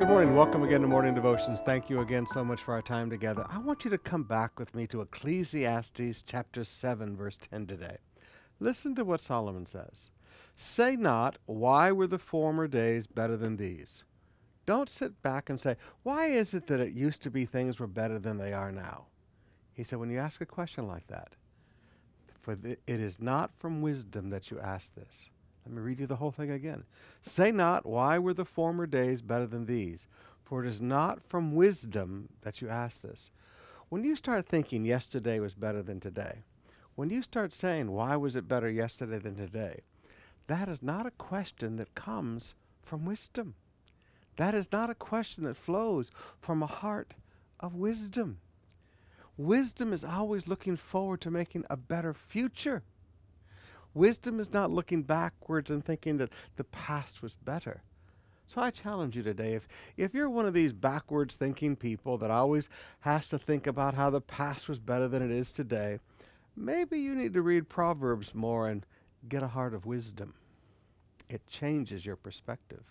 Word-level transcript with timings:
Good 0.00 0.08
morning. 0.08 0.34
Welcome 0.34 0.62
again 0.62 0.80
to 0.80 0.86
Morning 0.86 1.14
Devotions. 1.14 1.60
Thank 1.60 1.90
you 1.90 2.00
again 2.00 2.24
so 2.24 2.42
much 2.42 2.62
for 2.62 2.72
our 2.72 2.80
time 2.80 3.10
together. 3.10 3.44
I 3.50 3.58
want 3.58 3.84
you 3.84 3.90
to 3.90 3.98
come 3.98 4.22
back 4.22 4.58
with 4.58 4.74
me 4.74 4.86
to 4.86 5.02
Ecclesiastes 5.02 6.22
chapter 6.22 6.64
7, 6.64 7.14
verse 7.14 7.36
10 7.36 7.66
today. 7.66 7.98
Listen 8.60 8.94
to 8.94 9.04
what 9.04 9.20
Solomon 9.20 9.66
says 9.66 10.08
Say 10.56 10.96
not, 10.96 11.36
Why 11.44 11.92
were 11.92 12.06
the 12.06 12.18
former 12.18 12.66
days 12.66 13.06
better 13.06 13.36
than 13.36 13.58
these? 13.58 14.04
Don't 14.64 14.88
sit 14.88 15.20
back 15.20 15.50
and 15.50 15.60
say, 15.60 15.76
Why 16.02 16.28
is 16.28 16.54
it 16.54 16.66
that 16.68 16.80
it 16.80 16.94
used 16.94 17.22
to 17.24 17.30
be 17.30 17.44
things 17.44 17.78
were 17.78 17.86
better 17.86 18.18
than 18.18 18.38
they 18.38 18.54
are 18.54 18.72
now? 18.72 19.04
He 19.74 19.84
said, 19.84 19.98
When 19.98 20.08
you 20.08 20.18
ask 20.18 20.40
a 20.40 20.46
question 20.46 20.88
like 20.88 21.08
that, 21.08 21.34
for 22.40 22.52
it 22.62 22.80
is 22.86 23.20
not 23.20 23.50
from 23.58 23.82
wisdom 23.82 24.30
that 24.30 24.50
you 24.50 24.58
ask 24.60 24.94
this 24.94 25.28
let 25.66 25.74
me 25.74 25.80
read 25.80 26.00
you 26.00 26.06
the 26.06 26.16
whole 26.16 26.30
thing 26.30 26.50
again. 26.50 26.84
Say 27.22 27.52
not, 27.52 27.86
Why 27.86 28.18
were 28.18 28.34
the 28.34 28.44
former 28.44 28.86
days 28.86 29.22
better 29.22 29.46
than 29.46 29.66
these? 29.66 30.06
For 30.42 30.64
it 30.64 30.68
is 30.68 30.80
not 30.80 31.22
from 31.28 31.54
wisdom 31.54 32.28
that 32.42 32.60
you 32.60 32.68
ask 32.68 33.02
this. 33.02 33.30
When 33.88 34.04
you 34.04 34.16
start 34.16 34.46
thinking 34.46 34.84
yesterday 34.84 35.38
was 35.38 35.54
better 35.54 35.82
than 35.82 36.00
today, 36.00 36.42
when 36.94 37.10
you 37.10 37.22
start 37.22 37.52
saying, 37.52 37.90
Why 37.90 38.16
was 38.16 38.36
it 38.36 38.48
better 38.48 38.70
yesterday 38.70 39.18
than 39.18 39.36
today? 39.36 39.80
That 40.48 40.68
is 40.68 40.82
not 40.82 41.06
a 41.06 41.12
question 41.12 41.76
that 41.76 41.94
comes 41.94 42.54
from 42.82 43.04
wisdom. 43.04 43.54
That 44.36 44.54
is 44.54 44.72
not 44.72 44.90
a 44.90 44.94
question 44.94 45.44
that 45.44 45.56
flows 45.56 46.10
from 46.40 46.62
a 46.62 46.66
heart 46.66 47.14
of 47.60 47.74
wisdom. 47.74 48.38
Wisdom 49.36 49.92
is 49.92 50.04
always 50.04 50.48
looking 50.48 50.76
forward 50.76 51.20
to 51.20 51.30
making 51.30 51.64
a 51.70 51.76
better 51.76 52.12
future. 52.12 52.82
Wisdom 53.94 54.40
is 54.40 54.52
not 54.52 54.70
looking 54.70 55.02
backwards 55.02 55.70
and 55.70 55.84
thinking 55.84 56.18
that 56.18 56.30
the 56.56 56.64
past 56.64 57.22
was 57.22 57.34
better. 57.34 57.82
So 58.46 58.60
I 58.60 58.70
challenge 58.70 59.16
you 59.16 59.22
today 59.22 59.54
if, 59.54 59.68
if 59.96 60.12
you're 60.12 60.28
one 60.28 60.46
of 60.46 60.54
these 60.54 60.72
backwards 60.72 61.36
thinking 61.36 61.76
people 61.76 62.18
that 62.18 62.30
always 62.30 62.68
has 63.00 63.28
to 63.28 63.38
think 63.38 63.66
about 63.66 63.94
how 63.94 64.10
the 64.10 64.20
past 64.20 64.68
was 64.68 64.80
better 64.80 65.06
than 65.06 65.22
it 65.22 65.30
is 65.30 65.52
today, 65.52 66.00
maybe 66.56 66.98
you 66.98 67.14
need 67.14 67.32
to 67.34 67.42
read 67.42 67.68
Proverbs 67.68 68.34
more 68.34 68.68
and 68.68 68.84
get 69.28 69.42
a 69.42 69.48
heart 69.48 69.72
of 69.72 69.86
wisdom. 69.86 70.34
It 71.28 71.46
changes 71.46 72.04
your 72.04 72.16
perspective. 72.16 72.82